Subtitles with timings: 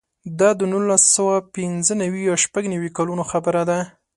[0.39, 3.79] دا د نولس سوه پنځه نوې او شپږ نوې کلونو خبره ده.